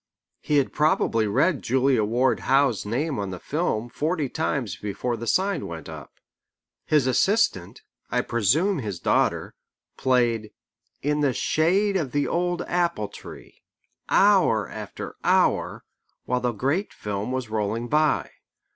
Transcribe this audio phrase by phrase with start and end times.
[0.39, 5.27] He had probably read Julia Ward Howe's name on the film forty times before the
[5.27, 6.11] sign went up.
[6.87, 9.53] His assistant, I presume his daughter,
[9.97, 10.53] played
[11.03, 13.61] "In the Shade of the Old Apple Tree"
[14.09, 15.83] hour after hour,
[16.25, 18.31] while the great film was rolling by.